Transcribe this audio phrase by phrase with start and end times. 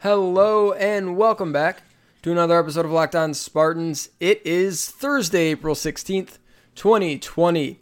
[0.00, 1.82] Hello and welcome back
[2.22, 4.10] to another episode of Locked On Spartans.
[4.20, 6.38] It is Thursday, April 16th,
[6.74, 7.80] 2020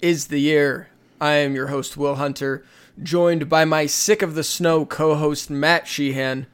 [0.00, 0.88] is the year.
[1.20, 2.64] I am your host, Will Hunter,
[3.02, 6.46] joined by my sick of the snow co-host Matt Sheehan.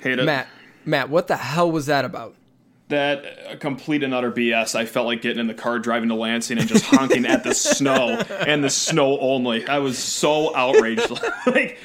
[0.00, 0.24] Hate it.
[0.24, 0.48] Matt,
[0.84, 2.34] Matt, what the hell was that about?
[2.88, 4.74] That uh, complete and utter BS.
[4.74, 7.54] I felt like getting in the car driving to Lansing and just honking at the
[7.54, 9.66] snow and the snow only.
[9.66, 11.10] I was so outraged.
[11.46, 11.78] like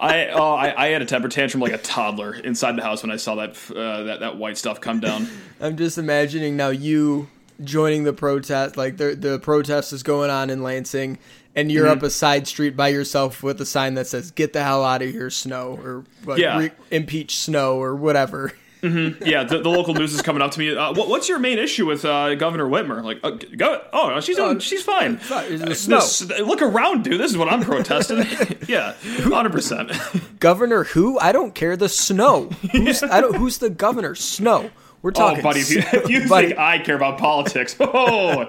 [0.00, 3.10] I, oh, I, I had a temper tantrum like a toddler inside the house when
[3.10, 5.26] I saw that uh, that that white stuff come down.
[5.60, 7.28] I'm just imagining now you
[7.64, 11.18] joining the protest, like the the protest is going on in Lansing,
[11.56, 11.98] and you're Mm-hmm.
[11.98, 15.02] up a side street by yourself with a sign that says "Get the hell out
[15.02, 16.58] of here, Snow" or like, Yeah.
[16.58, 18.52] re- impeach Snow or whatever.
[18.82, 20.76] Yeah, the, the local news is coming up to me.
[20.76, 23.02] Uh, what, what's your main issue with uh, Governor Whitmer?
[23.02, 25.16] Like, uh, go, oh, she's doing, she's fine.
[25.30, 25.96] Uh, snow.
[25.98, 27.20] this- look around, dude.
[27.20, 28.18] This is what I'm protesting.
[28.68, 29.90] yeah, hundred percent.
[30.40, 31.18] Governor who?
[31.18, 31.76] I don't care.
[31.76, 32.50] The Snow.
[32.72, 33.34] Who's, I don't.
[33.36, 34.14] Who's the governor?
[34.14, 34.70] Snow.
[35.02, 35.40] We're talking.
[35.40, 38.44] Oh, buddy, if you, if you Buddy, think I care about politics, oh,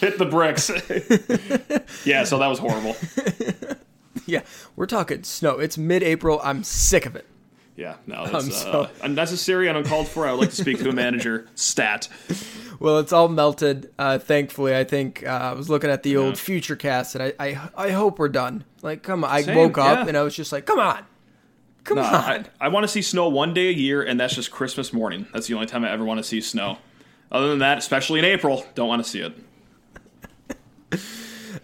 [0.00, 0.70] hit the bricks.
[2.04, 2.96] yeah, so that was horrible.
[4.26, 4.42] yeah,
[4.76, 5.58] we're talking Snow.
[5.58, 6.40] It's mid-April.
[6.44, 7.26] I'm sick of it.
[7.76, 10.26] Yeah, no, that's so- uh, unnecessary and uncalled for.
[10.26, 11.48] I would like to speak to a manager.
[11.54, 12.08] Stat.
[12.78, 13.90] Well, it's all melted.
[13.98, 17.32] Uh, thankfully, I think uh, I was looking at the old future cast, and I,
[17.38, 18.64] I, I hope we're done.
[18.82, 19.30] Like, come on!
[19.30, 20.08] I Same, woke up yeah.
[20.08, 21.04] and I was just like, come on,
[21.84, 22.12] come No, on.
[22.12, 25.26] I, I want to see snow one day a year, and that's just Christmas morning.
[25.32, 26.78] That's the only time I ever want to see snow.
[27.30, 29.32] Other than that, especially in April, don't want to see it.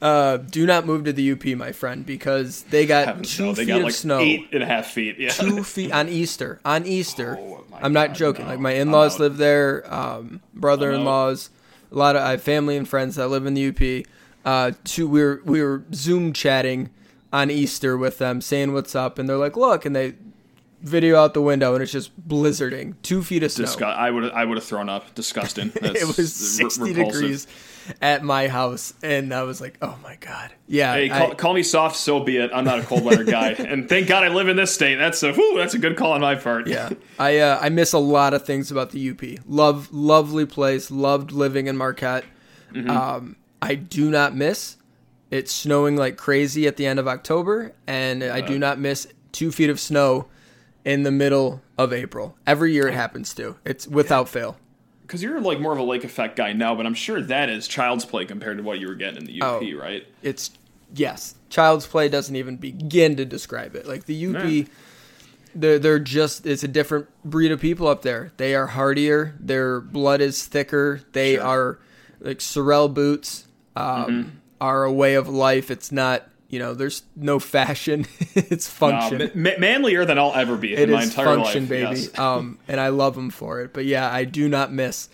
[0.00, 3.66] Uh, do not move to the UP, my friend, because they got two they feet
[3.68, 4.20] got of like snow.
[4.20, 5.18] eight and a half feet.
[5.18, 5.30] Yeah.
[5.30, 6.60] Two feet on Easter.
[6.64, 7.36] On Easter.
[7.38, 8.44] Oh, I'm not God, joking.
[8.44, 8.52] no.
[8.52, 9.92] Like my in-laws live there.
[9.92, 11.50] Um, brother-in-laws.
[11.90, 14.06] A lot of I have family and friends that live in the UP.
[14.44, 16.90] Uh, two, we were we were Zoom chatting
[17.32, 20.14] on Easter with them, saying what's up, and they're like, "Look," and they
[20.82, 23.64] video out the window, and it's just blizzarding, two feet of snow.
[23.64, 25.14] Disgu- I would I would have thrown up.
[25.14, 25.72] Disgusting.
[25.82, 27.12] It was 60 repulsive.
[27.12, 27.46] degrees
[28.02, 31.54] at my house, and I was like, "Oh my god!" Yeah, Hey, I- call, call
[31.54, 32.50] me soft, so be it.
[32.52, 34.96] I'm not a cold weather guy, and thank God I live in this state.
[34.96, 36.66] That's a whew, that's a good call on my part.
[36.66, 39.22] Yeah, I uh, I miss a lot of things about the UP.
[39.48, 40.90] Love, lovely place.
[40.90, 42.24] Loved living in Marquette.
[42.72, 42.90] Mm-hmm.
[42.90, 44.76] Um, I do not miss
[45.30, 49.50] It's snowing like crazy at the end of October, and I do not miss two
[49.50, 50.26] feet of snow
[50.88, 52.36] in the middle of April.
[52.46, 53.56] Every year it happens to.
[53.64, 54.56] It's without fail.
[55.02, 57.68] because you're like more of a lake effect guy now, but I'm sure that is
[57.68, 59.78] child's play compared to what you were getting in the UP, Oh.
[59.78, 60.06] right?
[60.22, 60.50] It's
[60.94, 63.86] yes, child's play doesn't even begin to describe it.
[63.86, 64.44] Like the UP.
[64.44, 64.64] Yeah.
[65.54, 69.80] They're, they're just it's a different breed of people up there they are hardier their
[69.80, 71.42] blood is thicker they Sure.
[71.44, 71.78] are
[72.20, 74.28] like sorel boots um, Mm-hmm.
[74.60, 79.50] are a way of life it's not you know there's no fashion it's function ma-
[79.58, 81.68] manlier than I'll ever be it in my entire function life.
[81.68, 82.18] baby yes.
[82.18, 85.08] um, and i love them for it but yeah i do not miss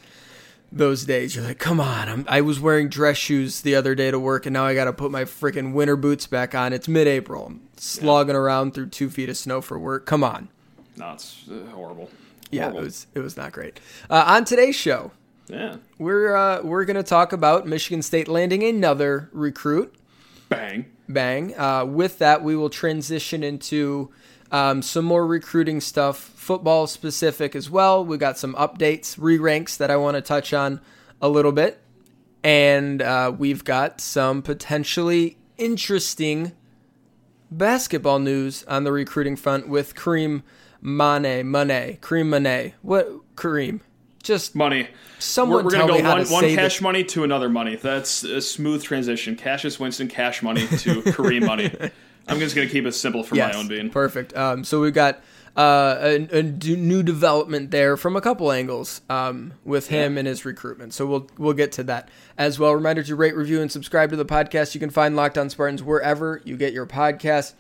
[0.70, 4.10] those days you're like come on I'm, i was wearing dress shoes the other day
[4.10, 7.46] to work and now i gotta put my freaking winter boots back on it's mid-april
[7.46, 10.48] i'm slogging around through two feet of snow for work come on
[10.96, 12.10] No, it's uh, horrible.
[12.50, 12.80] yeah Horrible.
[12.80, 13.78] it was it was not great
[14.10, 15.10] uh, on today's show
[15.48, 15.76] Yeah.
[15.98, 19.94] we're uh, we're gonna talk about michigan state landing another recruit
[20.48, 20.86] Bang.
[21.08, 21.56] bang.
[21.58, 24.10] Uh, with that, we will transition into
[24.52, 28.04] um, some more recruiting stuff, football specific as well.
[28.04, 30.80] We got some updates, re ranks that I want to touch on
[31.20, 31.80] a little bit.
[32.42, 36.52] And uh, we've got some potentially interesting
[37.50, 40.42] basketball news on the recruiting front with Karim
[40.82, 41.50] Mane.
[41.50, 41.98] Mane.
[42.00, 42.74] Karim Mane.
[42.82, 43.08] What?
[43.36, 43.80] Karim.
[44.24, 44.88] Just Money.
[45.18, 47.76] someone we're, we're gonna go one, one cash money to another money.
[47.76, 49.36] That's a smooth transition.
[49.36, 51.70] Cassius Winston, cash money to Karim money.
[52.26, 53.90] I'm just gonna keep it simple for my own being.
[53.90, 54.34] Perfect.
[54.34, 55.22] Um, so we've got
[55.56, 60.44] uh, a, a new development there from a couple angles um, with him and his
[60.44, 60.94] recruitment.
[60.94, 62.72] So we'll we'll get to that as well.
[62.74, 64.74] Reminder to rate, review, and subscribe to the podcast.
[64.74, 67.54] You can find Locked On Spartans wherever you get your podcasts.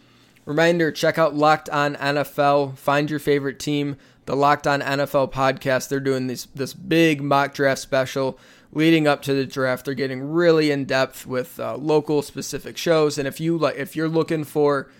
[0.44, 2.76] Reminder: check out Locked On NFL.
[2.78, 3.96] Find your favorite team.
[4.26, 5.88] The Locked On NFL podcast.
[5.88, 8.38] They're doing this this big mock draft special
[8.72, 9.84] leading up to the draft.
[9.84, 13.18] They're getting really in depth with uh, local specific shows.
[13.18, 14.90] And if you like, if you're looking for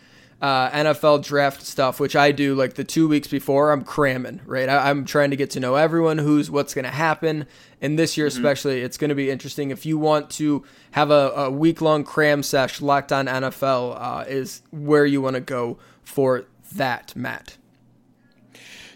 [0.41, 4.69] uh, NFL draft stuff, which I do like the two weeks before, I'm cramming, right?
[4.69, 7.47] I, I'm trying to get to know everyone, who's what's going to happen.
[7.81, 9.71] And this year, especially, it's going to be interesting.
[9.71, 14.25] If you want to have a, a week long cram sesh, Locked On NFL uh,
[14.27, 16.45] is where you want to go for
[16.75, 17.57] that, Matt.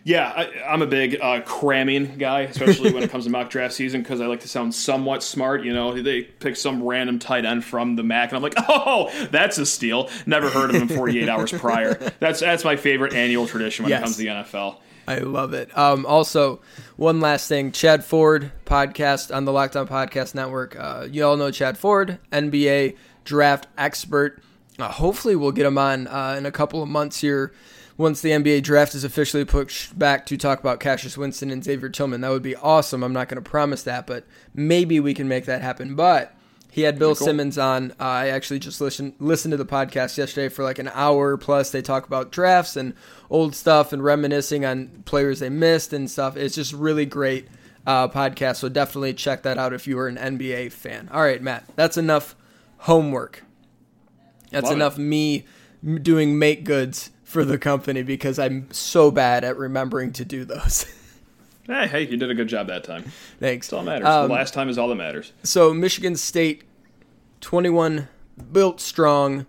[0.09, 3.75] Yeah, I, I'm a big uh, cramming guy, especially when it comes to mock draft
[3.75, 5.65] season, because I like to sound somewhat smart.
[5.65, 9.11] You know, they pick some random tight end from the MAC, and I'm like, oh,
[9.31, 10.09] that's a steal.
[10.25, 11.95] Never heard of him 48 hours prior.
[12.21, 14.01] That's that's my favorite annual tradition when Yes.
[14.01, 14.77] it comes to the NFL.
[15.07, 15.77] I love it.
[15.77, 16.63] Um, also,
[16.97, 20.75] one last thing: Chad Ford podcast on the Locked On Podcast Network.
[20.79, 24.43] Uh, you all know Chad Ford, NBA draft expert.
[24.79, 27.53] Uh, hopefully, we'll get him on uh, in a couple of months here.
[27.99, 31.89] Once the NBA draft is officially pushed back to talk about Cassius Winston and Xavier
[31.89, 33.03] Tillman, that would be awesome.
[33.03, 34.25] I'm not going to promise that, but
[34.55, 35.97] maybe we can make that happen.
[35.97, 36.33] But
[36.71, 37.27] he had Bill Cool.
[37.27, 37.91] Simmons on.
[37.99, 41.73] Uh, I actually just listened listened to the podcast yesterday for like an hour plus.
[41.73, 42.95] They talk about drafts and
[43.31, 46.37] old stuff and reminiscing on players they missed and stuff.
[46.37, 47.49] It's just really great
[47.85, 48.57] uh, podcast.
[48.57, 51.09] So definitely check that out if you are an NBA fan.
[51.13, 52.37] All right, Matt, that's enough
[52.79, 53.43] homework.
[54.53, 54.77] That's Love it.
[54.77, 55.47] enough me
[56.03, 60.87] doing make goods for the company because I'm so bad at remembering to do those.
[61.71, 63.05] Hey, hey, you did a good job that time.
[63.41, 63.67] Thanks.
[63.67, 64.09] That's all that matters.
[64.09, 65.35] Um, the last time is all that matters.
[65.43, 66.65] So Michigan State,
[67.43, 68.09] 21,
[68.51, 69.45] built strong,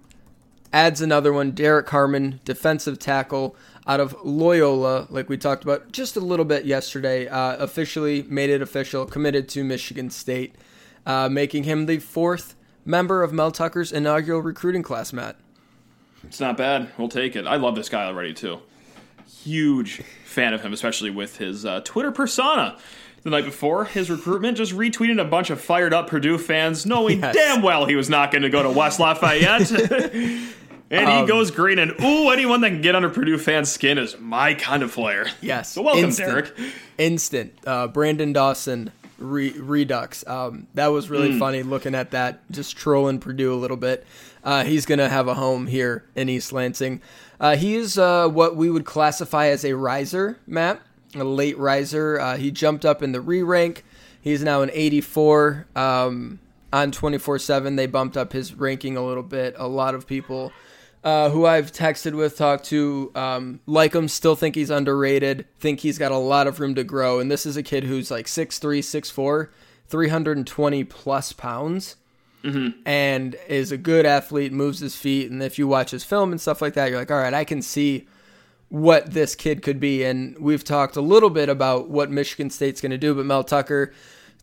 [0.73, 1.51] adds another one.
[1.51, 3.55] Derrick Harmon, defensive tackle
[3.87, 7.29] out of Loyola, like we talked about just a little bit yesterday.
[7.29, 10.55] Uh, officially made it official, committed to Michigan State,
[11.05, 12.53] uh, making him the fourth
[12.83, 15.13] member of Mel Tucker's inaugural recruiting class.
[15.13, 15.37] Matt.
[16.23, 16.89] It's not bad.
[16.97, 17.47] We'll take it.
[17.47, 18.59] I love this guy already too.
[19.43, 22.77] Huge fan of him, especially with his uh, Twitter persona.
[23.23, 27.19] The night before his recruitment, just retweeting a bunch of fired up Purdue fans, knowing
[27.19, 27.35] Yes.
[27.35, 29.69] damn well he was not going to go to West Lafayette.
[30.89, 33.97] and Um, he goes green, and ooh, anyone that can get under Purdue fans' skin
[33.97, 35.27] is my kind of player.
[35.41, 35.71] Yes.
[35.73, 36.29] So welcome, Instant.
[36.29, 36.53] Derrick.
[36.97, 40.25] instant uh, Brandon Dawson re- redux.
[40.25, 44.05] Um, that was really funny looking at that, just trolling Purdue a little bit.
[44.43, 47.01] Uh, he's going to have a home here in East Lansing.
[47.39, 50.81] Uh, he is uh, what we would classify as a riser, Matt,
[51.15, 52.19] a late riser.
[52.19, 53.83] Uh, he jumped up in the re rank.
[54.21, 56.39] He's now an 84 um,
[56.73, 57.75] on 24 7.
[57.75, 59.55] They bumped up his ranking a little bit.
[59.57, 60.51] A lot of people
[61.03, 65.79] uh, who I've texted with, talked to, um, like him, still think he's underrated, think
[65.79, 67.19] he's got a lot of room to grow.
[67.19, 69.49] And this is a kid who's like 6'3, 6'4,
[69.87, 71.95] 320 plus pounds,
[72.85, 75.29] and is a good athlete, moves his feet.
[75.29, 77.43] And if you watch his film and stuff like that, you're like, all right, I
[77.43, 78.07] can see
[78.69, 80.03] what this kid could be.
[80.03, 83.43] And we've talked a little bit about what Michigan State's going to do, but Mel
[83.43, 83.93] Tucker,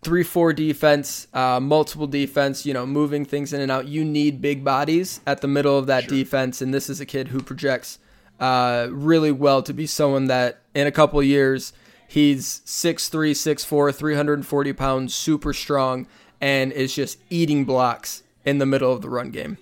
[0.03, 3.87] 3 4 defense, uh, multiple defense, you know, moving things in and out.
[3.87, 6.61] You need big bodies at the middle of that defense.
[6.61, 7.99] And this is a kid who projects
[8.39, 11.73] uh, really well to be someone that in a couple years,
[12.09, 16.07] he's 6'3, 6'4, 340 pounds, super strong,
[16.41, 19.59] and is just eating blocks in the middle of the run game.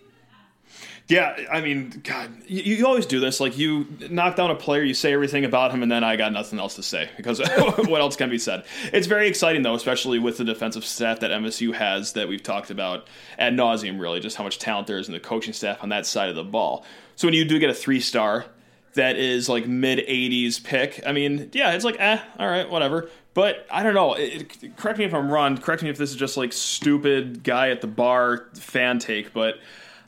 [1.07, 3.39] Yeah, I mean, God, you, you always do this.
[3.39, 6.33] Like, you knock down a player, you say everything about him, and then I got
[6.33, 7.41] nothing else to say because
[7.77, 8.65] what else can be said?
[8.91, 12.71] It's very exciting, though, especially with the defensive staff that MSU has that we've talked
[12.71, 13.07] about
[13.39, 16.07] ad nauseum, really, just how much talent there is in the coaching staff on that
[16.07, 16.87] side of the ball.
[17.17, 18.47] So when you do get a three star
[18.95, 23.11] that is like mid 80s pick, I mean, yeah, it's like, eh, all right, whatever.
[23.35, 24.15] But I don't know.
[24.15, 25.59] It, it- correct me if I'm wrong.
[25.59, 29.57] Correct me if this is just like stupid guy at the bar fan take, but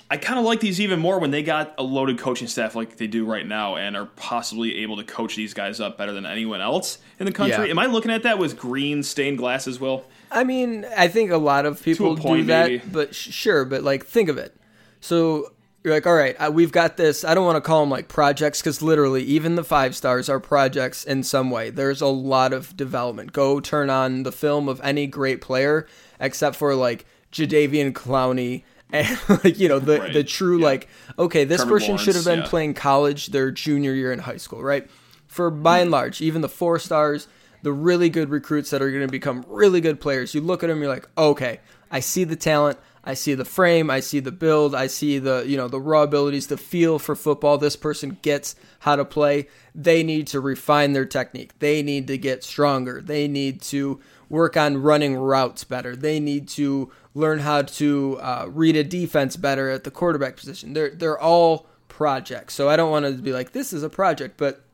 [0.09, 2.97] I kind of like these even more when they got a loaded coaching staff like
[2.97, 6.25] they do right now and are possibly able to coach these guys up better than
[6.25, 7.65] anyone else in the country.
[7.65, 7.71] Yeah.
[7.73, 10.05] Am I looking at that with green stained glasses, Will?
[10.31, 12.83] I mean, I think a lot of people do point, that, maybe.
[12.93, 14.55] but sh- sure, but like think of it.
[15.01, 15.53] So
[15.87, 17.23] you're like, all right, we've got this.
[17.23, 20.41] I don't want to call them like projects because literally, even the five stars are
[20.41, 21.71] projects in some way.
[21.71, 23.33] There's a lot of development.
[23.33, 25.87] Go turn on the film of any great player,
[26.19, 28.65] except for like Jadeveon Clowney.
[28.93, 30.13] And like you know the Right.
[30.13, 30.65] the true Yeah.
[30.67, 30.89] like
[31.19, 32.47] okay this person should have been yeah.
[32.47, 34.89] playing college their junior year in high school right
[35.27, 37.27] for by and large, even the four stars,
[37.63, 40.69] the really good recruits that are going to become really good players, you look at
[40.69, 41.59] them, you're like, okay,
[41.91, 45.45] I see the talent, I see the frame, I see the build, I see the
[45.47, 47.57] you know the raw abilities, the feel for football.
[47.57, 49.47] This person gets how to play.
[49.75, 51.59] They need to refine their technique.
[51.61, 53.01] They need to get stronger.
[53.01, 55.95] They need to work on running routes better.
[55.95, 60.73] They need to learn how to uh, read a defense better at the quarterback position.
[60.73, 62.55] They're they're all projects.
[62.55, 64.65] So I don't want to be like this is a project, but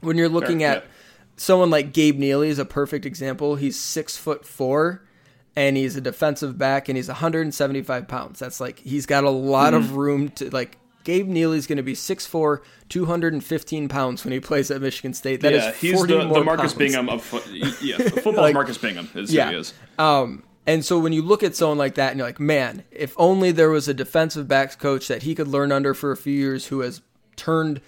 [0.00, 0.88] when you're looking Fair, at yeah.
[1.36, 3.56] someone like Gabe Neely is a perfect example.
[3.56, 5.05] He's six foot four,
[5.56, 8.38] and he's a defensive back, and he's 175 pounds.
[8.38, 9.82] That's like he's got a lot Mm-hmm.
[9.84, 10.78] of room to like.
[11.04, 15.40] Gabe Neely's going to be 6'4", 215 pounds when he plays at Michigan State.
[15.40, 16.74] That is yeah, he's 40 the, more the Marcus pounds.
[16.74, 17.46] Bingham of foot.
[17.80, 19.46] Yeah, football's Like- Marcus Bingham is Yeah.
[19.46, 19.72] who he is.
[20.00, 23.14] Um, and so when you look at someone like that and you're like, man, if
[23.18, 26.32] only there was a defensive backs coach that he could learn under for a few
[26.32, 27.02] years who has
[27.36, 27.80] turned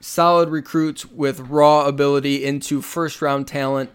[0.00, 3.90] solid recruits with raw ability into first round talent.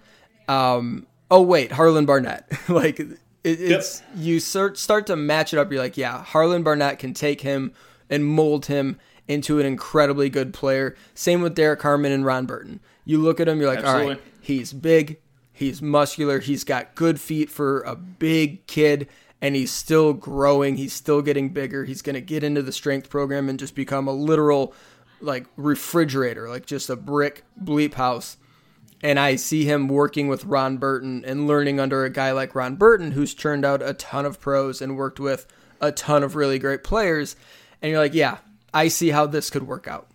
[0.47, 2.47] Um, oh wait, Harlon Barnett.
[2.69, 4.09] like it, it's yep.
[4.17, 5.71] you start start to match it up.
[5.71, 7.73] You're like, yeah, Harlon Barnett can take him
[8.09, 10.95] and mold him into an incredibly good player.
[11.15, 12.81] Same with Derrick Harmon and Ron Burton.
[13.05, 14.03] You look at him, you're like, Absolutely.
[14.03, 15.19] all right, he's big,
[15.53, 19.07] he's muscular, he's got good feet for a big kid,
[19.41, 20.75] and he's still growing.
[20.75, 21.85] He's still getting bigger.
[21.85, 24.73] He's going to get into the strength program and just become a literal
[25.21, 28.37] like refrigerator, like just a brick bleep house.
[29.03, 32.75] And I see him working with Ron Burton and learning under a guy like Ron
[32.75, 35.47] Burton, who's turned out a ton of pros and worked with
[35.79, 37.35] a ton of really great players.
[37.81, 38.37] And you're like, yeah,
[38.73, 40.10] I see how this could work out.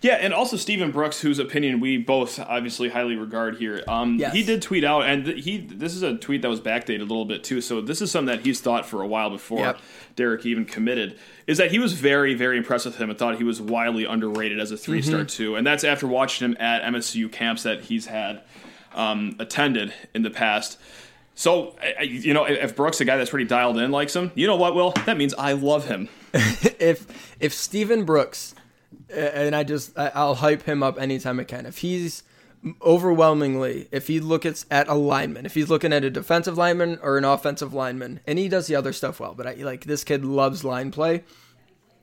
[0.00, 3.82] Yeah, and also Stephen Brooks, whose opinion we both obviously highly regard here.
[3.88, 4.32] Um, yes.
[4.32, 7.24] He did tweet out, and he this is a tweet that was backdated a little
[7.24, 7.60] bit too.
[7.60, 9.80] So this is something that he's thought for a while before yep.
[10.14, 11.18] Derrick even committed.
[11.48, 14.60] Is that he was very very impressed with him and thought he was wildly underrated
[14.60, 15.26] as a three star mm-hmm.
[15.26, 18.42] too, and that's after watching him at MSU camps that he's had
[18.94, 20.78] um, attended in the past.
[21.34, 24.56] So, you know, if Brooks, a guy that's pretty dialed in, likes him, you know
[24.56, 24.90] what, Will?
[25.06, 26.08] That means I love him.
[26.32, 27.06] if
[27.38, 28.56] if Stephen Brooks
[29.10, 31.66] and I just I'll hype him up anytime I can.
[31.66, 32.22] If he's
[32.82, 37.18] overwhelmingly, if he looks at a lineman, if he's looking at a defensive lineman or
[37.18, 40.24] an offensive lineman, and he does the other stuff well, but I like this kid
[40.24, 41.18] loves line play.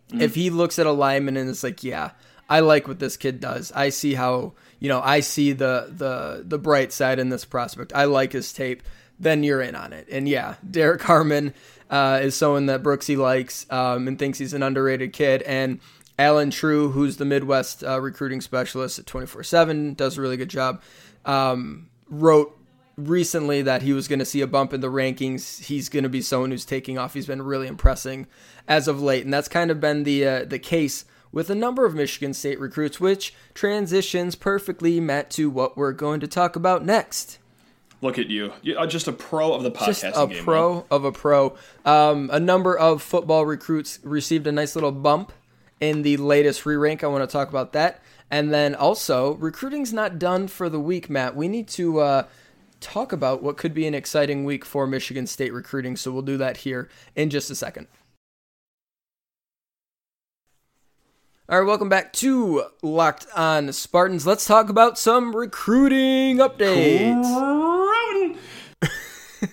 [0.10, 0.22] Mm-hmm.
[0.22, 2.12] If he looks at a lineman and it's like, yeah,
[2.50, 3.72] I like what this kid does.
[3.74, 7.94] I see how you know I see the the the bright side in this prospect.
[7.94, 8.84] I like his tape.
[9.18, 10.08] Then you're in on it.
[10.12, 11.54] And yeah, Derrick Harmon
[11.90, 15.42] uh, is someone that Brooksy likes um, and thinks he's an underrated kid.
[15.44, 15.80] And
[16.18, 20.50] Allen Trieu, who's the Midwest uh, recruiting specialist at 24 7, does a really good
[20.50, 20.82] job.
[21.26, 22.58] Um, wrote
[22.98, 25.64] recently that he was going to see a bump in the rankings.
[25.64, 27.14] He's going to be someone who's taking off.
[27.14, 28.28] He's been really impressing
[28.68, 31.86] as of late, and that's kind of been the uh, the case with a number
[31.86, 36.86] of Michigan State recruits, which transitions perfectly, Matt, to what we're going to talk about
[36.86, 37.40] next.
[38.02, 38.54] Look at you.
[38.62, 41.58] You're uh, just a pro of the podcasting just a game, pro of a pro.
[41.84, 45.34] Um, a number of football recruits received a nice little bump
[45.80, 47.04] in the latest re rank.
[47.04, 48.02] I want to talk about that.
[48.32, 51.36] And then also, recruiting's not done for the week, Matt.
[51.36, 52.24] We need to uh,
[52.80, 55.96] talk about what could be an exciting week for Michigan State recruiting.
[55.96, 57.88] So we'll do that here in just a second.
[61.48, 64.26] All right, welcome back to Locked On Spartans.
[64.26, 67.24] Let's talk about some recruiting updates.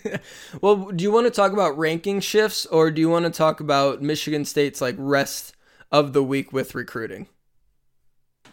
[0.62, 3.60] well, do you want to talk about ranking shifts or do you want to talk
[3.60, 5.54] about Michigan State's like rest
[5.92, 7.28] of the week with recruiting?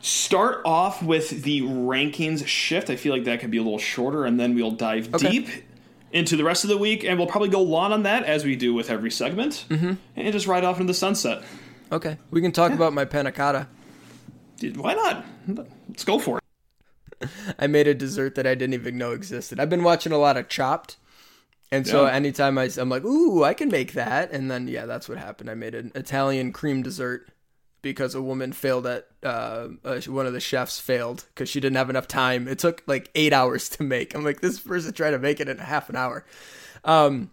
[0.02, 2.90] Start off with the rankings shift.
[2.90, 5.30] I feel like that could be a little shorter, and then we'll dive okay.
[5.30, 5.50] deep
[6.12, 8.56] into the rest of the week, and we'll probably go long on that as we
[8.56, 9.94] do with every segment, mm-hmm.
[10.16, 11.44] and just ride off into the sunset.
[11.92, 12.76] Okay, we can talk yeah.
[12.76, 13.68] about my panna cotta.
[14.76, 15.26] Why not?
[15.88, 17.30] Let's go for it.
[17.60, 19.60] I made a dessert that I didn't even know existed.
[19.60, 20.98] I've been watching a lot of Chopped,
[21.72, 22.14] and so yeah.
[22.14, 24.32] anytime I, I'm like, ooh, I can make that.
[24.32, 25.50] And then, yeah, that's what happened.
[25.50, 27.30] I made an Italian cream dessert
[27.82, 31.78] because a woman failed at, uh, uh, one of the chefs failed because she didn't
[31.78, 32.48] have enough time.
[32.48, 34.16] It took like eight hours to make.
[34.16, 36.26] I'm like, this person tried to make it in half an hour.
[36.84, 37.30] Um,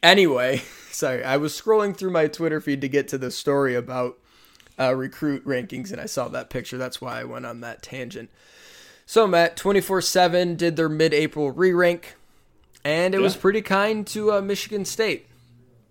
[0.00, 4.16] anyway, sorry, I was scrolling through my Twitter feed to get to the story about
[4.78, 6.78] uh, recruit rankings and I saw that picture.
[6.78, 8.30] That's why I went on that tangent.
[9.06, 12.14] So, Matt, 24 7 did their mid April re rank
[12.86, 13.24] and it yeah.
[13.24, 15.26] was pretty kind to uh, Michigan State.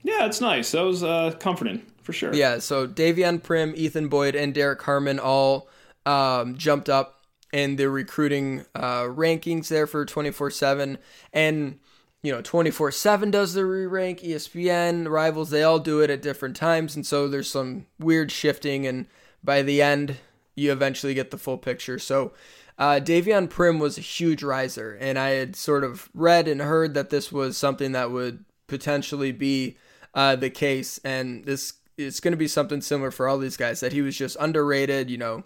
[0.01, 0.71] Yeah, it's nice.
[0.71, 2.33] That was uh, comforting for sure.
[2.33, 5.67] Yeah, so Davion Prim, Ethan Boyd, and Derrick Harmon all
[6.05, 10.97] um, jumped up in the recruiting uh, rankings there for 24 7.
[11.33, 11.79] And,
[12.23, 16.21] you know, 24 7 does the re rank, ESPN, Rivals, they all do it at
[16.21, 16.95] different times.
[16.95, 18.87] And so there's some weird shifting.
[18.87, 19.07] And
[19.43, 20.15] by the end,
[20.55, 21.99] you eventually get the full picture.
[21.99, 22.31] So
[22.77, 26.93] uh, Davion Prim was a huge riser, and I had sort of read and heard
[26.93, 29.77] that this was something that would potentially be
[30.13, 33.79] uh, the case, and this it's going to be something similar for all these guys
[33.79, 35.09] that he was just underrated.
[35.09, 35.43] You know,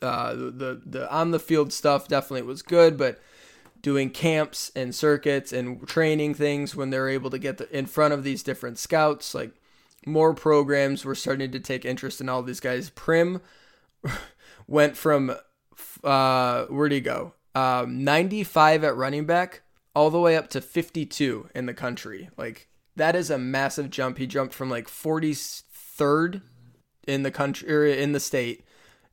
[0.00, 3.20] uh, the the on the field stuff definitely was good, but
[3.82, 8.14] doing camps and circuits and training things when they're able to get the, in front
[8.14, 9.52] of these different scouts, like
[10.06, 12.88] more programs were starting to take interest in all these guys.
[12.88, 13.42] Prim
[14.66, 15.36] went from
[16.04, 17.34] uh, where'd he go?
[17.54, 19.62] Um, 95 at running back,
[19.94, 22.28] all the way up to 52 in the country.
[22.36, 24.18] Like that is a massive jump.
[24.18, 26.42] He jumped from like 43rd
[27.06, 28.64] in the country or in the state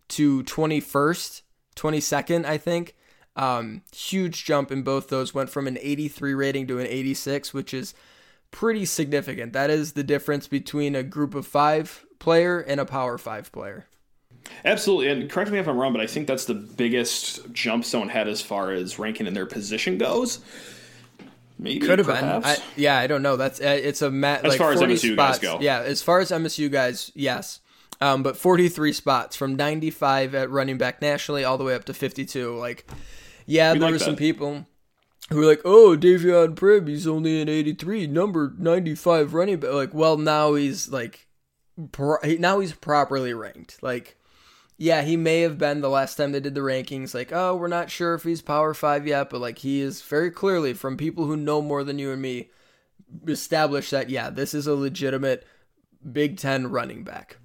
[0.10, 1.41] to 21st,
[1.75, 2.95] 22nd, I think.
[3.36, 5.33] Um, huge jump in both those.
[5.33, 7.93] Went from an 83 rating to an 86, which is
[8.51, 9.53] pretty significant.
[9.53, 13.88] That is the difference between a group of five player and a power five player.
[14.63, 18.10] Absolutely, and correct me if I'm wrong, but I think that's the biggest jump Stone
[18.10, 20.39] had as far as ranking in their position goes.
[21.57, 22.24] Maybe Could have been.
[22.24, 23.38] I, yeah, I don't know.
[23.38, 24.43] That's uh, it's a mat.
[24.43, 25.39] As like far as 40 MSU guys spots.
[25.39, 25.60] go.
[25.62, 27.60] Yeah, as far as MSU guys, yes.
[28.01, 31.93] Um, but 43 spots from 95 at running back nationally all the way up to
[31.93, 32.55] 52.
[32.57, 32.89] Like,
[33.45, 34.65] yeah, We there like were some people
[35.29, 39.93] who were like, "Oh, Davion Prim, he's only an 83, number 95 running back." Like,
[39.93, 41.27] well, now he's like,
[41.91, 43.83] pro- now he's properly ranked.
[43.83, 44.17] Like,
[44.81, 47.13] yeah, he may have been the last time they did the rankings.
[47.13, 50.31] Like, oh, we're not sure if he's Power Five yet, but like he is very
[50.31, 52.50] clearly from people who know more than you and me
[53.27, 55.45] established that yeah, this is a legitimate
[56.11, 57.38] Big Ten running back.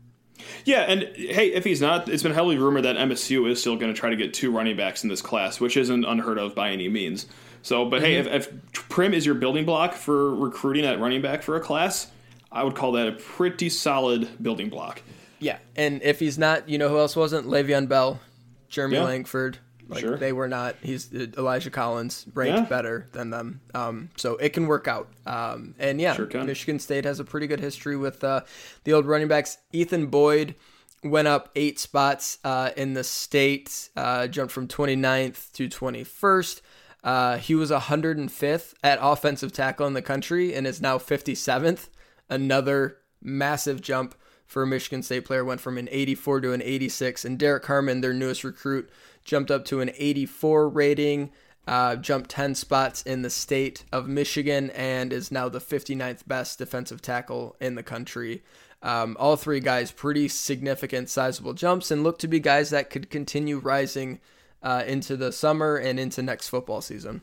[0.65, 3.93] Yeah, and hey, if he's not, it's been heavily rumored that MSU is still going
[3.93, 6.71] to try to get two running backs in this class, which isn't unheard of by
[6.71, 7.27] any means.
[7.61, 8.35] So, but hey, mm-hmm.
[8.35, 12.11] if, if Prim is your building block for recruiting at running back for a class,
[12.51, 15.03] I would call that a pretty solid building block.
[15.39, 17.47] Yeah, and if he's not, you know who else wasn't?
[17.47, 18.21] Le'Veon Bell,
[18.69, 19.05] Jeremy Yeah.
[19.05, 19.59] Langford.
[19.89, 20.17] Like Sure.
[20.17, 20.75] they were not.
[20.83, 22.65] He's uh, Elijah Collins ranked Yeah.
[22.65, 23.61] better than them.
[23.73, 25.09] Um, so it can work out.
[25.27, 26.27] Um, and yeah, Sure.
[26.45, 28.41] Michigan State has a pretty good history with uh,
[28.83, 29.59] the old running backs.
[29.73, 30.57] Ethan Boyd
[31.05, 36.63] went up eight spots uh, in the state, uh, jumped from 29th to 21st.
[37.05, 41.91] Uh, he was 105th at offensive tackle in the country and is now 57th.
[42.29, 44.17] Another massive jump
[44.47, 45.45] for a Michigan State player.
[45.45, 47.25] Went from an 84 to an 86.
[47.25, 48.91] And Derrick Harmon, their newest recruit,
[49.25, 51.31] jumped up to an 84 rating.
[51.67, 56.59] Uh, jumped 10 spots in the state of Michigan and is now the 59th best
[56.59, 58.45] defensive tackle in the country.
[58.83, 63.11] Um, all three guys pretty significant, sizable jumps and look to be guys that could
[63.11, 64.21] continue rising
[64.63, 67.23] uh, into the summer and into next football season.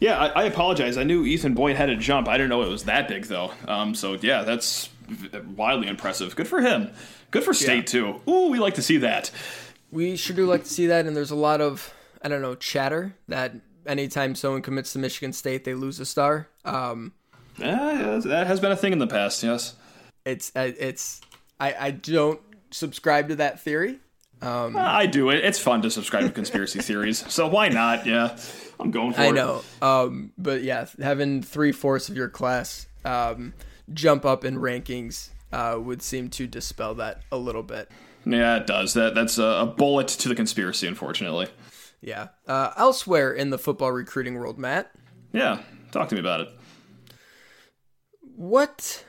[0.00, 0.96] Yeah, I, I apologize.
[0.96, 2.28] I knew Ethan Boyd had a jump.
[2.28, 3.52] I didn't know it was that big though.
[3.66, 4.90] Um, so yeah, that's
[5.56, 6.34] wildly impressive.
[6.36, 6.90] Good for him.
[7.30, 8.20] Good for state too.
[8.28, 9.30] Ooh, we like to see that.
[9.90, 12.54] We sure do like to see that, and there's a lot of I don't know
[12.54, 13.54] chatter that
[13.86, 16.48] anytime someone commits to Michigan State, they lose a star.
[16.64, 17.12] Um,
[17.56, 19.42] Yeah, yeah, that has been a thing in the past.
[19.42, 19.74] Yes.
[20.24, 21.20] it's uh, it's
[21.58, 23.98] I, I don't subscribe to that theory.
[24.40, 25.44] I do it.
[25.44, 28.06] It's fun to subscribe to conspiracy theories, so why not?
[28.06, 28.36] Yeah,
[28.78, 29.28] I'm going for it.
[29.28, 33.54] I know, um, but yeah, having three fourths of your class um,
[33.92, 37.90] jump up in rankings uh, would seem to dispel that a little bit.
[38.26, 38.94] Yeah, it does.
[38.94, 41.46] That that's a, a bullet to the conspiracy, unfortunately.
[42.00, 42.28] Yeah.
[42.46, 44.90] Uh, elsewhere in the football recruiting world, Matt,
[45.32, 45.60] Yeah,
[45.92, 46.48] talk to me about it.
[48.36, 49.04] what?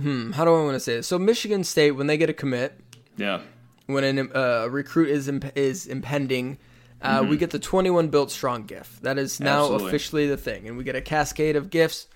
[0.00, 0.30] Hmm.
[0.32, 1.06] How do I want to say this?
[1.08, 2.78] So Michigan State, when they get a commit,
[3.16, 3.40] Yeah,
[3.86, 6.58] when an, uh, a recruit is imp- is impending,
[7.02, 9.00] uh, we get the 21 built strong GIF.
[9.02, 9.88] That is now Absolutely.
[9.88, 12.06] officially the thing, and we get a cascade of gifts,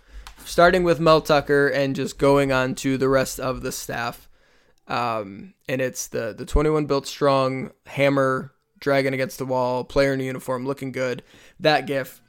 [0.45, 4.29] starting with Mel Tucker and just going on to the rest of the staff.
[4.89, 10.21] Um, and it's the the 21 built strong hammer dragon against the wall, player in
[10.21, 11.23] uniform, looking good.
[11.61, 12.21] That gif.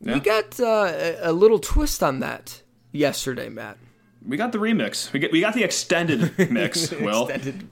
[0.00, 0.14] Yeah.
[0.14, 3.78] We got uh, a, little twist on that yesterday, Matt.
[4.26, 5.12] we got the remix.
[5.12, 6.90] We get we got the extended mix.
[7.00, 7.68] well, extended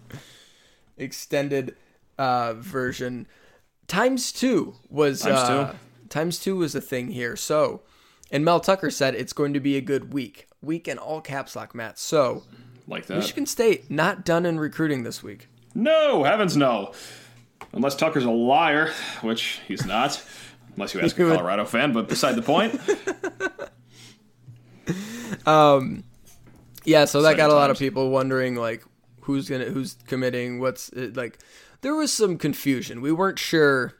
[0.96, 1.76] extended
[2.18, 3.26] uh, version
[3.90, 5.54] times two was Times two.
[5.54, 5.74] uh,
[6.08, 7.34] times two was a thing here.
[7.34, 7.82] So,
[8.30, 10.48] and Mel Tucker said it's going to be a good week.
[10.62, 11.98] Week in all caps lock, Matt.
[11.98, 12.44] So,
[12.86, 13.16] like that?
[13.16, 15.48] Michigan State not done in recruiting this week.
[15.74, 16.92] No, heavens no.
[17.72, 20.22] Unless Tucker's a liar, which he's not.
[20.74, 22.80] Unless you ask a Colorado fan, but beside the point.
[25.46, 26.04] Um,
[26.84, 28.84] yeah, so that got a lot of people wondering like
[29.22, 30.60] who's gonna who's committing.
[30.60, 31.38] What's it, like?
[31.82, 33.00] There was some confusion.
[33.00, 33.94] We weren't sure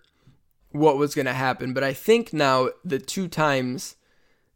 [0.71, 3.97] what was gonna happen, but I think now the two times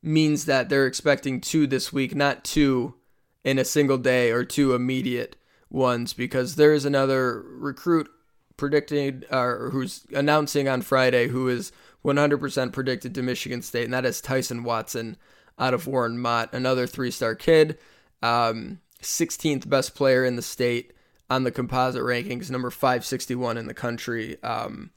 [0.04, 2.94] means that they're expecting two this week, not two
[3.42, 5.36] in a single day or two immediate
[5.70, 8.08] ones, because there is another recruit
[8.56, 11.72] predicted or who's announcing on Friday who is
[12.04, 15.16] 100% predicted to Michigan State, and that is Tyson Watson
[15.58, 17.78] out of Warren Mott, another three-star kid,
[18.22, 20.92] um, 16th best player in the state
[21.30, 24.42] on the composite rankings, number 561 in the country.
[24.42, 24.90] Um,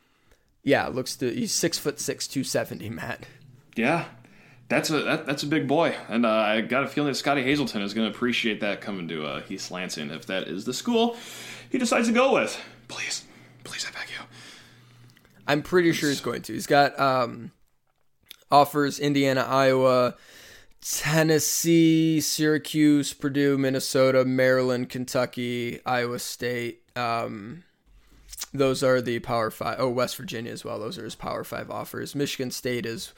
[0.64, 3.26] yeah, looks to he's six foot six, 270, Matt.
[3.76, 4.06] Yeah,
[4.70, 7.44] that's a that, that's a big boy, and uh, I got a feeling that Scottie
[7.44, 10.74] Hazelton is going to appreciate that coming to uh, East Lansing if that is the
[10.74, 11.16] school
[11.70, 12.60] he decides to go with.
[12.88, 13.26] Please,
[13.64, 14.26] please, I beg you.
[15.48, 16.54] I'm pretty sure he's going to.
[16.54, 17.52] He's got um,
[18.52, 20.16] offers Indiana, Iowa,
[20.82, 26.82] Tennessee, Syracuse, Purdue, Minnesota, Maryland, Kentucky, Iowa State.
[26.96, 27.64] Um,
[28.54, 29.78] those are the Power Five.
[29.80, 30.80] Oh, West Virginia as well.
[30.80, 32.16] Those are his Power Five offers.
[32.16, 33.14] Michigan State is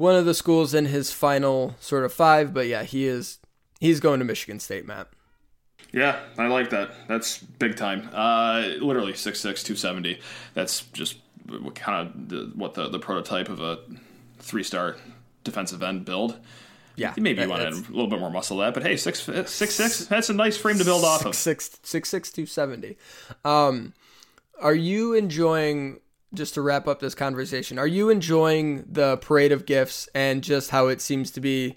[0.00, 3.38] one of the schools in his final sort of five, but yeah, he is.
[3.80, 5.08] He's going to Michigan State, Matt.
[5.92, 6.92] Yeah, I like that.
[7.06, 8.08] That's big time.
[8.12, 10.18] Uh, literally 6'6", 270.
[10.54, 11.18] That's just
[11.74, 13.78] kind of the, what the, the prototype of a
[14.38, 14.96] three star
[15.44, 16.38] defensive end build.
[16.96, 19.22] Yeah, maybe you want to add a little bit more muscle that, but hey, six
[19.22, 20.06] six six.
[20.06, 21.34] That's a nice frame to build off of.
[21.34, 22.98] Six six six two seventy.
[23.44, 23.94] Um,
[24.60, 26.00] are you enjoying?
[26.32, 30.70] Just to wrap up this conversation, are you enjoying the parade of gifts and just
[30.70, 31.76] how it seems to be?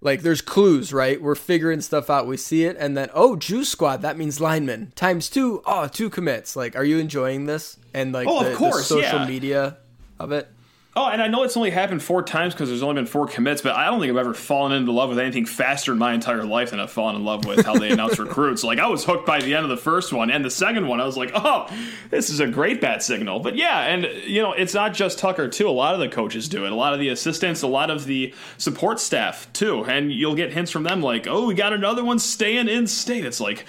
[0.00, 1.22] Like there's clues, right?
[1.22, 2.26] We're figuring stuff out.
[2.26, 4.02] We see it, and then oh, juice squad.
[4.02, 5.62] That means lineman times two.
[5.64, 6.56] Oh, two commits.
[6.56, 9.28] Like, are you enjoying this and like oh, the, of course, the social yeah.
[9.28, 9.76] media
[10.18, 10.48] of it?
[10.94, 13.62] Oh, and I know it's only happened four times because there's only been four commits,
[13.62, 16.44] but I don't think I've ever fallen into love with anything faster in my entire
[16.44, 18.62] life than I've fallen in love with how they announce recruits.
[18.62, 21.00] Like I was hooked by the end of the first one, and the second one,
[21.00, 21.66] I was like, oh,
[22.10, 23.40] this is a great bat signal.
[23.40, 25.66] But yeah, and you know, it's not just Tucker too.
[25.66, 26.72] A lot of the coaches do it.
[26.72, 30.52] A lot of the assistants, a lot of the support staff too, and you'll get
[30.52, 33.24] hints from them like, oh, we got another one staying in state.
[33.24, 33.64] It's like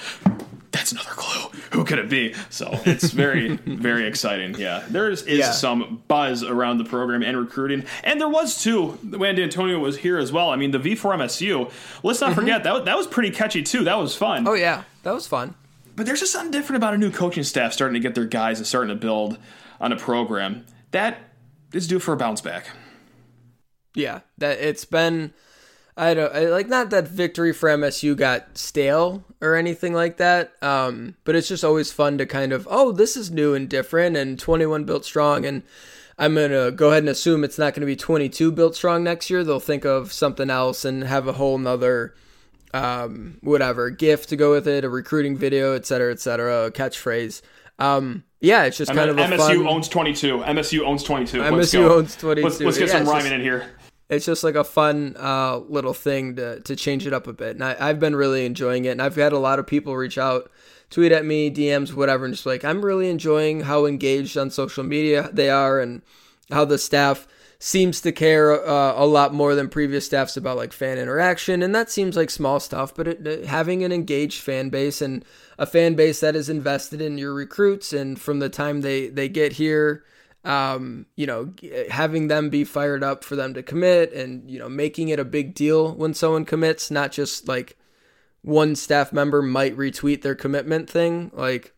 [0.74, 1.60] that's another clue.
[1.72, 2.34] Who could it be?
[2.50, 4.56] So it's very, very exciting.
[4.56, 5.52] Yeah, there is, is Yeah.
[5.52, 10.18] some buzz around the program and recruiting, and there was too when D'Antonio was here
[10.18, 10.50] as well.
[10.50, 11.72] I mean, the V4 MSU.
[12.02, 12.40] Let's not mm-hmm.
[12.40, 13.84] forget that that was pretty catchy too.
[13.86, 14.48] That was fun.
[14.48, 15.54] Oh yeah, that was fun.
[15.96, 18.58] But there's just something different about a new coaching staff starting to get their guys
[18.58, 19.38] and starting to build
[19.80, 21.20] on a program that
[21.72, 22.68] is due for a bounce back.
[23.94, 25.34] Yeah, that it's been.
[25.96, 30.54] I don't I- like not that victory for MSU got stale or anything like that.
[30.62, 34.18] Um, but it's just always fun to kind of oh this is new and different
[34.18, 35.62] and 21 built strong and
[36.18, 39.44] I'm gonna go ahead and assume it's not gonna be 22 built strong next year.
[39.44, 42.16] They'll think of something else and have a whole nother
[42.74, 46.72] um, whatever gift to go with it, a recruiting video, et cetera, et cetera, a
[46.72, 47.42] catchphrase.
[47.78, 49.68] Um, yeah, it's just kind of a MSU fun.
[49.68, 50.38] owns 22.
[50.40, 51.40] MSU owns 22.
[51.42, 52.44] Let's MSU owns 22.
[52.48, 53.66] Let's, let's get Yeah, some rhyming just- in here.
[54.16, 57.56] It's just like a fun uh, little thing to, to change it up a bit.
[57.56, 58.90] And I, I've been really enjoying it.
[58.92, 60.52] And I've had a lot of people reach out,
[60.90, 64.84] tweet at me, DMs, whatever, and just like, I'm really enjoying how engaged on social
[64.84, 66.02] media they are and
[66.52, 67.28] how the staff
[67.60, 71.64] seems to care uh, a lot more than previous staffs about like fan interaction.
[71.64, 75.24] And that seems like small stuff, but it, it- having an engaged fan base and
[75.58, 79.30] a fan base that is invested in your recruits and from the time they, they
[79.30, 80.04] get here,
[80.44, 81.54] um, you know,
[81.90, 85.26] having them be fired up for them to commit and, you know, making it a
[85.26, 87.78] big deal when someone commits, not just like
[88.42, 91.32] one staff member might retweet their commitment thing.
[91.34, 91.74] Like,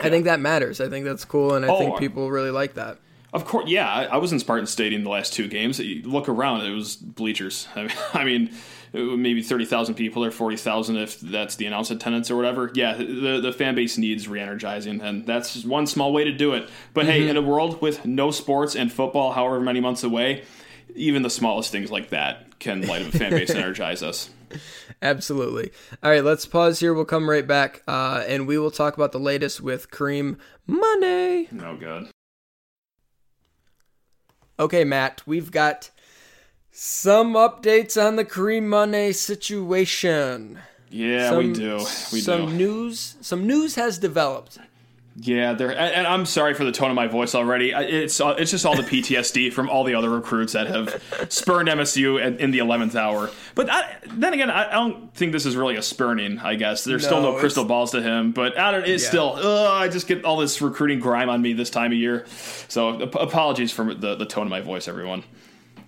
[0.00, 0.80] I think that matters.
[0.80, 1.54] I think that's cool.
[1.54, 2.98] And I Oh, think people really like that.
[3.32, 3.88] Of course, yeah.
[3.92, 5.80] I, I was in Spartan Stadium the last two games.
[5.80, 7.66] You look around; it was bleachers.
[7.74, 8.54] I mean, I mean
[8.94, 12.70] maybe thirty thousand people or forty thousand if that's the announced attendance or whatever.
[12.74, 16.68] Yeah, the the fan base needs re-energizing, and that's one small way to do it.
[16.92, 20.44] But hey, in a world with no sports and football, however many months away,
[20.94, 24.30] even the smallest things like that can light up a fan base energize us.
[25.02, 25.70] Absolutely.
[26.02, 26.94] All right, let's pause here.
[26.94, 31.48] We'll come right back uh, and we will talk about the latest with Karim Monday.
[31.50, 32.08] No good.
[34.58, 35.90] Okay, Matt, we've got
[36.76, 40.58] some updates on the Karim Money situation.
[40.90, 41.76] Yeah, we do.
[42.12, 42.52] We some do.
[42.52, 43.16] news.
[43.20, 44.58] Some news has developed.
[45.16, 47.70] Yeah, there, and, and I'm sorry for the tone of my voice already.
[47.70, 51.68] It's uh, it's just all the PTSD from all the other recruits that have spurned
[51.68, 53.30] MSU in, in the 11th hour.
[53.54, 56.40] But I, then again, I, I don't think this is really a spurning.
[56.40, 58.32] I guess there's still No, no crystal balls to him.
[58.32, 58.84] But I don't.
[58.88, 59.08] It's Yeah.
[59.08, 59.32] still.
[59.36, 62.26] Ugh, I just get all this recruiting grime on me this time of year.
[62.66, 65.22] So ap- apologies for the the tone of my voice, everyone.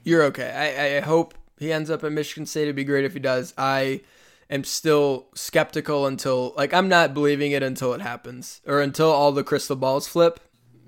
[0.07, 0.51] You're okay.
[0.51, 2.63] I, I hope he ends up at Michigan State.
[2.63, 3.53] It'd be great if he does.
[3.59, 4.03] I
[4.49, 9.33] am still skeptical until like I'm not believing it until it happens or until all
[9.33, 10.39] the crystal balls flip.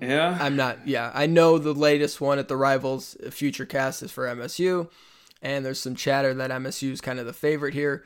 [0.01, 0.39] Yeah.
[0.41, 0.87] I'm not.
[0.87, 4.89] Yeah, I know the latest one at the Rivals Future Cast is for MSU,
[5.43, 8.05] and there's some chatter that MSU is kind of the favorite here.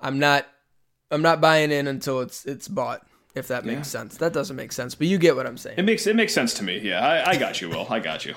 [0.00, 0.46] I'm not.
[1.10, 3.06] I'm not buying in until it's it's bought.
[3.34, 4.00] If that makes Yeah.
[4.00, 4.16] sense.
[4.16, 5.76] That doesn't make sense, but you get what I'm saying.
[5.78, 6.78] it makes it makes sense to me.
[6.78, 7.86] Yeah, I, I got you, Will.
[7.90, 8.34] I got you.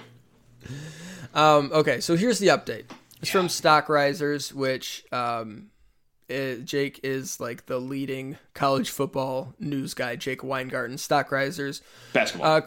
[1.34, 2.86] Um, okay, so here's the update.
[3.22, 5.68] It's from Stock Risers, which um,
[6.30, 10.16] eh, Jake is like the leading college football news guy.
[10.16, 11.82] Jake Weingarten, Stock Risers.
[12.14, 12.62] Basketball, Uh,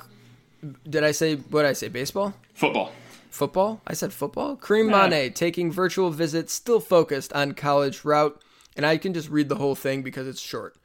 [0.88, 1.88] did I say what did I say?
[1.88, 2.92] Baseball, football.
[3.30, 3.80] football.
[3.86, 4.56] I said football.
[4.56, 8.40] Karim Mane taking virtual visits, still focused on college route,
[8.76, 10.76] and I can just read the whole thing because it's short.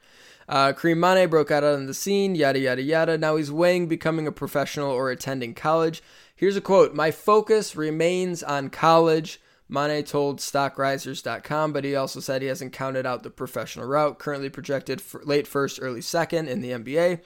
[0.48, 3.18] Uh, Karim Mane broke out on the scene, yada, yada, yada.
[3.18, 6.02] Now he's weighing becoming a professional or attending college.
[6.38, 9.40] Here's a quote My focus remains on college.
[9.68, 14.48] Mane told stockrisers.com, but he also said he hasn't counted out the professional route, currently
[14.48, 17.22] projected for late first, early second in the NBA.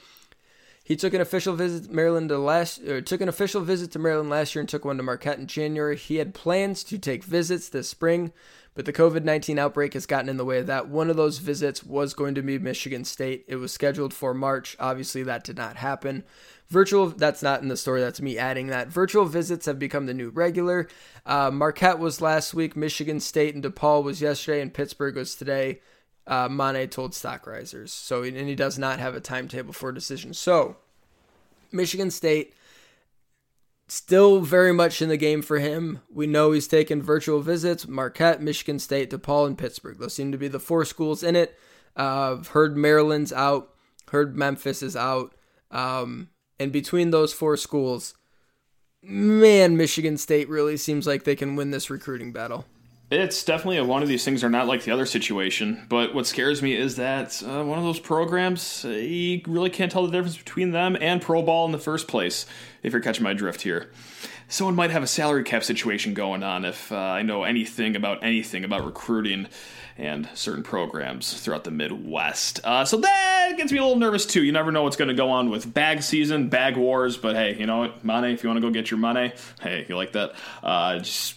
[0.82, 4.30] He took an official visit to Maryland to last took an official visit to Maryland
[4.30, 5.98] last year and took one to Marquette in January.
[5.98, 8.32] He had plans to take visits this spring,
[8.74, 10.88] but the COVID 19 outbreak has gotten in the way of that.
[10.88, 13.44] One of those visits was going to be Michigan State.
[13.46, 14.74] It was scheduled for March.
[14.80, 16.24] Obviously, that did not happen.
[16.68, 18.88] Virtual, that's not in the story, that's me adding that.
[18.88, 20.88] Virtual visits have become the new regular.
[21.26, 25.80] Uh, Marquette was last week, Michigan State and DePaul was yesterday, and Pittsburgh was today.
[26.26, 27.92] Uh, Mane told stock risers.
[27.92, 30.32] So, and he does not have a timetable for a decision.
[30.34, 30.76] So,
[31.72, 32.54] Michigan State
[33.88, 36.00] still very much in the game for him.
[36.10, 39.98] We know he's taken virtual visits Marquette, Michigan State, DePaul, and Pittsburgh.
[39.98, 41.58] Those seem to be the four schools in it.
[41.96, 43.74] Uh, I've heard Maryland's out,
[44.08, 45.34] heard Memphis is out.
[45.70, 46.28] Um,
[46.62, 48.14] and between those four schools,
[49.02, 52.64] man, Michigan State really seems like they can win this recruiting battle.
[53.10, 55.84] It's definitely a, one of these things are not like the other situation.
[55.88, 59.92] But what scares me is that uh, one of those programs, uh, you really can't
[59.92, 62.46] tell the difference between them and pro ball in the first place,
[62.82, 63.90] if you're catching my drift here.
[64.48, 68.22] Someone might have a salary cap situation going on if uh, I know anything about
[68.22, 69.48] anything about recruiting
[69.96, 72.60] and certain programs throughout the Midwest.
[72.64, 74.42] Uh, so that gets me a little nervous too.
[74.42, 77.16] You never know what's going to go on with bag season, bag wars.
[77.16, 78.32] But hey, you know what, money.
[78.32, 80.34] If you want to go get your money, hey, you like that?
[80.62, 81.36] Uh, just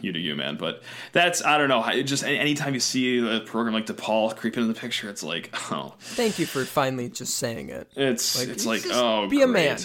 [0.00, 0.56] you do you, man.
[0.56, 0.82] But
[1.12, 2.02] that's I don't know.
[2.02, 5.94] Just anytime you see a program like DePaul creeping in the picture, it's like, oh.
[5.98, 7.90] Thank you for finally just saying it.
[7.96, 9.44] It's like, it's like oh, be great.
[9.44, 9.78] a man.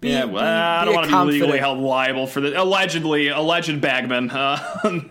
[0.00, 3.28] Be, yeah, well, be, I don't want to be legally held liable for the allegedly
[3.28, 4.30] alleged bagman.
[4.30, 4.84] Uh,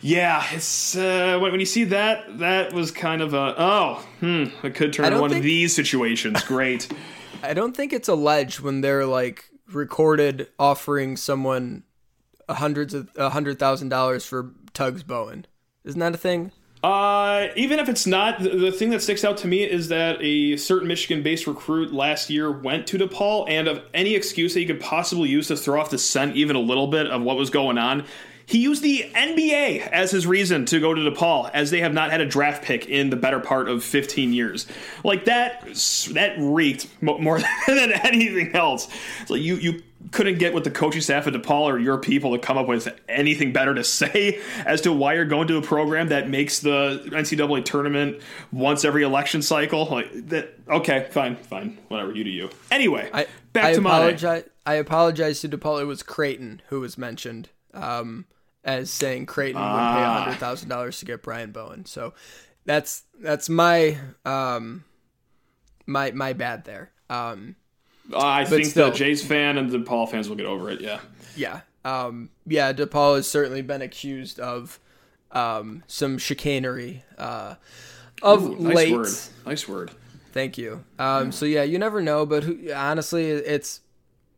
[0.00, 4.74] yeah, it's uh, when, you see that, that was kind of a oh, hmm, it
[4.74, 6.42] could turn into one think, of these situations.
[6.44, 6.92] Great.
[7.42, 11.84] I don't think it's alleged when they're like recorded offering someone
[12.48, 15.46] hundreds of a hundred thousand dollars for Tugs Bowen.
[15.84, 16.52] Isn't that a thing?
[16.82, 20.16] Uh, even if it's not, the, the, thing that sticks out to me is that
[20.20, 24.66] a certain Michigan-based recruit last year went to DePaul, and of any excuse that you
[24.66, 27.50] could possibly use to throw off the scent even a little bit of what was
[27.50, 28.04] going on,
[28.48, 32.10] he used the NBA as his reason to go to DePaul, as they have not
[32.10, 34.66] had a draft pick in the better part of 15 years.
[35.04, 35.60] Like that,
[36.12, 38.88] that reeked more than anything else.
[39.26, 39.82] So you you
[40.12, 42.88] couldn't get with the coaching staff at DePaul or your people to come up with
[43.06, 47.02] anything better to say as to why you're going to a program that makes the
[47.08, 49.84] NCAA tournament once every election cycle.
[49.84, 50.54] Like that.
[50.70, 52.14] Okay, fine, fine, whatever.
[52.14, 52.48] You do you.
[52.70, 54.44] Anyway, I, back I to apologize.
[54.44, 54.50] Mane.
[54.64, 55.82] I apologize to DePaul.
[55.82, 57.50] It was Creighton who was mentioned.
[57.74, 58.24] Um,
[58.68, 59.72] as saying Creighton ah.
[59.72, 60.24] would pay ah.
[60.24, 61.86] hundred thousand dollars to get Brian Bowen.
[61.86, 62.12] So
[62.66, 64.84] that's that's my um
[65.86, 66.92] my my bad there.
[67.08, 67.56] Um,
[68.12, 70.82] uh, I think still, the Jays fan and the Paul fans will get over it.
[70.82, 71.00] Yeah.
[71.34, 71.60] Yeah.
[71.84, 72.72] Um, yeah.
[72.74, 74.78] DePaul has certainly been accused of
[75.32, 77.54] um, some chicanery uh,
[78.22, 78.92] of Ooh, nice late.
[78.92, 79.08] Word.
[79.46, 79.90] Nice word.
[80.32, 80.84] Thank you.
[80.98, 83.80] Um, so yeah, you never know, but who, honestly, it's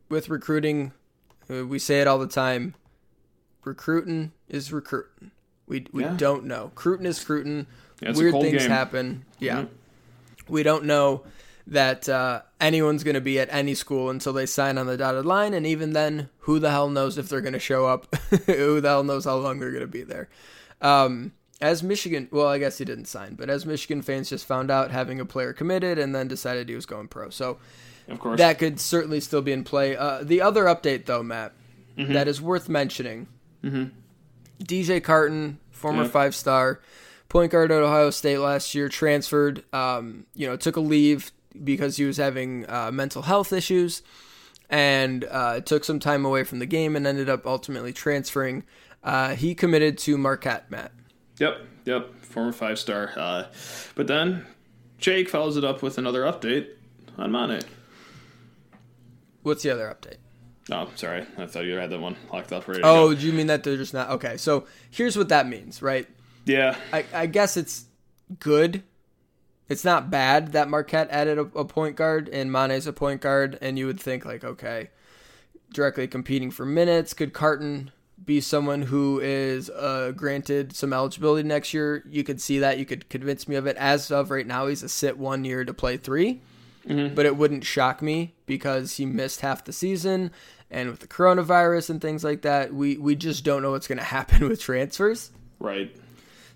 [0.07, 0.93] with recruiting.
[1.49, 2.75] Uh, we say it all the time
[3.63, 5.31] recruiting is recruiting.
[5.67, 6.15] We we yeah.
[6.17, 6.65] don't know.
[6.65, 7.67] Recruiting is recruiting.
[8.01, 8.69] Yeah, Weird things game.
[8.69, 9.25] happen.
[9.39, 9.61] Yeah.
[9.61, 10.53] Mm-hmm.
[10.53, 11.23] We don't know
[11.67, 15.25] that uh, anyone's going to be at any school until they sign on the dotted
[15.25, 18.13] line, and even then, who the hell knows if they're going to show up?
[18.47, 20.29] who the hell knows how long they're going to be there?
[20.81, 24.71] Um, as Michigan, well, I guess he didn't sign, but as Michigan fans just found
[24.71, 27.59] out, having a player committed and then decided he was going pro, so
[28.07, 29.95] of course that could certainly still be in play.
[29.95, 31.53] Uh, the other update, though, Matt,
[31.97, 32.13] mm-hmm.
[32.13, 33.27] that is worth mentioning
[33.63, 33.85] Mm-hmm.
[34.63, 36.81] DJ Carton, former five star
[37.29, 39.63] point guard at Ohio State last year, transferred.
[39.73, 41.31] Um, you know, took a leave
[41.63, 44.03] because he was having uh, mental health issues,
[44.69, 48.63] and uh, took some time away from the game, and ended up ultimately transferring.
[49.03, 50.91] Uh, he committed to Marquette, Matt.
[51.39, 53.11] Yep, yep, former five star.
[53.15, 53.45] Uh,
[53.95, 54.45] but then
[54.99, 56.67] Jake follows it up with another update
[57.17, 57.61] on Mane.
[59.41, 60.17] What's the other update?
[60.69, 61.25] Oh, sorry.
[61.37, 62.81] I thought you had that one locked up ready.
[62.83, 64.37] oh, do you mean that they're just not okay?
[64.37, 66.07] So here's what that means, right?
[66.45, 66.75] Yeah.
[66.93, 67.85] I, I guess it's
[68.39, 68.83] good.
[69.69, 73.57] It's not bad that Marquette added a, a point guard and Mane's a point guard,
[73.61, 74.89] and you would think like, okay,
[75.73, 77.13] directly competing for minutes.
[77.13, 77.91] Could Carton
[78.23, 82.03] be someone who is uh, granted some eligibility next year?
[82.07, 82.77] You could see that.
[82.77, 83.77] You could convince me of it.
[83.77, 86.41] As of right now, he's a sit one year to play 3
[86.87, 87.15] mm-hmm.
[87.15, 90.31] but it wouldn't shock me because he missed half the season
[90.71, 93.97] and with the coronavirus and things like that, we we just don't know what's going
[93.99, 95.31] to happen with transfers.
[95.59, 95.95] Right.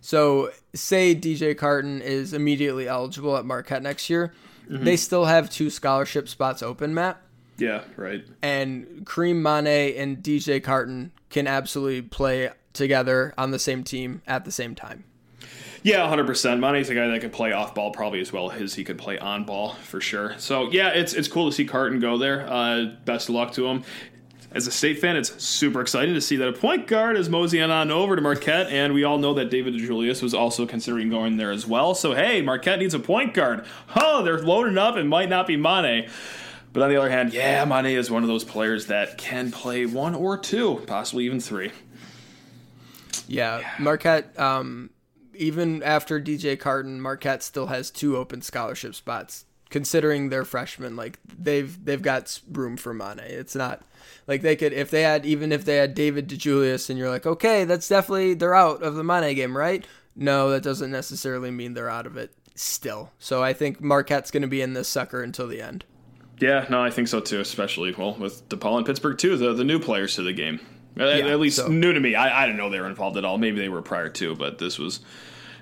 [0.01, 4.33] So, say DJ Carton is immediately eligible at Marquette next year,
[4.69, 4.83] mm-hmm.
[4.83, 7.19] they still have two scholarship spots open, Matt.
[7.57, 8.23] Yeah, right.
[8.41, 14.45] And Karim Mane and DJ Carton can absolutely play together on the same team at
[14.45, 15.05] the same time.
[15.85, 16.59] Yeah, hundred percent.
[16.59, 19.19] Mane's a guy that can play off ball probably as well as he could play
[19.19, 20.33] on ball for sure.
[20.39, 22.49] So yeah, it's it's cool to see Carton go there.
[22.49, 23.83] Uh, best of luck to him.
[24.51, 27.69] As a state fan, it's super exciting to see that a point guard is moseying
[27.69, 31.37] on over to Marquette, and we all know that David DeJulius was also considering going
[31.37, 31.93] there as well.
[31.93, 33.63] So hey, Marquette needs a point guard.
[33.95, 34.97] Oh, they're loading up.
[34.97, 36.09] It might not be Mane.
[36.73, 39.85] But on the other hand, yeah, Mane is one of those players that can play
[39.85, 41.71] one or two, possibly even three.
[43.27, 44.39] Yeah, Marquette.
[44.39, 44.89] Um,
[45.37, 49.45] even after DJ Carton, Marquette still has two open scholarship spots.
[49.71, 53.19] Considering they're freshmen, like they've they've got room for Mane.
[53.19, 53.81] It's not
[54.27, 57.25] like they could if they had even if they had David DeJulius, and you're like,
[57.25, 59.85] okay, that's definitely they're out of the Mane game, right?
[60.15, 63.11] No, that doesn't necessarily mean they're out of it still.
[63.17, 65.83] So I think Marquette's going to be in this sucker until the end.
[66.39, 67.39] Yeah, no, I think so too.
[67.39, 70.59] Especially well with DePaul and Pittsburgh too, the the new players to the game.
[70.97, 71.67] At, yeah, at least so.
[71.67, 72.15] new to me.
[72.15, 73.37] I, I didn't know they were involved at all.
[73.37, 75.01] Maybe they were prior to, but this was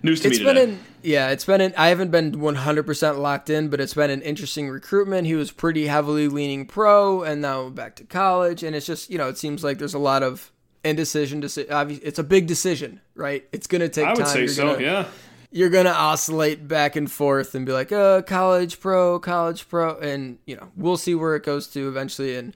[0.03, 0.71] news to it's me been today.
[0.73, 4.21] An, yeah, it's been an, I haven't been 100% locked in, but it's been an
[4.21, 5.25] interesting recruitment.
[5.25, 8.63] He was pretty heavily leaning pro and now back to college.
[8.63, 10.51] And it's just, you know, it seems like there's a lot of
[10.83, 11.41] indecision.
[11.41, 13.47] Deci- it's a big decision, right?
[13.51, 14.15] It's going to take time.
[14.15, 15.07] I would say you're so, gonna, yeah.
[15.51, 19.97] You're going to oscillate back and forth and be like, uh, college pro, college pro.
[19.99, 22.35] And, you know, we'll see where it goes to eventually.
[22.35, 22.55] And,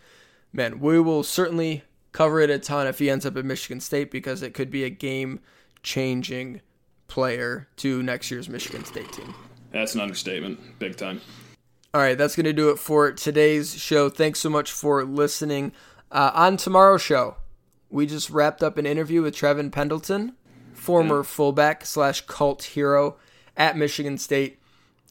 [0.52, 1.84] man, we will certainly
[2.18, 4.84] cover it a ton if he ends up at Michigan State because it could be
[4.84, 5.40] a game
[5.84, 6.62] changing
[7.08, 9.36] player to next year's Michigan State team.
[9.72, 11.22] That's an understatement, big time.
[11.94, 14.10] All right, that's going to do it for today's show.
[14.10, 15.74] Thanks so much for listening.
[16.12, 17.36] Uh, on tomorrow's show,
[17.92, 20.34] we just wrapped up an interview with Trevon Pendleton,
[20.74, 23.18] former fullback slash cult hero
[23.56, 24.58] at Michigan State.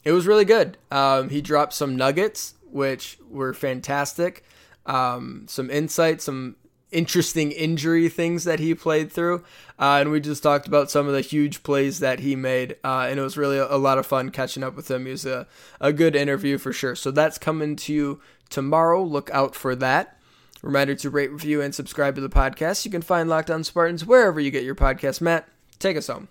[0.03, 0.77] It was really good.
[0.91, 4.43] Um, he dropped some nuggets, which were fantastic.
[4.85, 6.57] Um, some insight, some
[6.91, 9.43] interesting injury things that he played through.
[9.79, 12.77] Uh, and we just talked about some of the huge plays that he made.
[12.83, 15.05] Uh, and it was really a, a, lot of fun catching up with him.
[15.05, 15.47] He was a,
[15.81, 16.95] a good interview for sure.
[16.95, 19.03] So that's coming to you tomorrow.
[19.03, 20.17] Look out for that.
[20.63, 22.83] Reminder to rate, review, and subscribe to the podcast.
[22.83, 25.21] You can find Locked On Spartans wherever you get your podcast.
[25.21, 25.47] Matt,
[25.79, 26.29] take us home.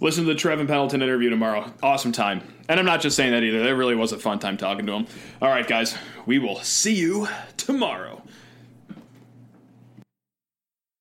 [0.00, 1.72] Listen to the Trevon Pendleton interview tomorrow.
[1.82, 2.42] Awesome time.
[2.68, 3.66] And I'm not just saying that either.
[3.66, 5.06] It really was a fun time talking to him.
[5.40, 8.22] All right, guys, we will see you tomorrow.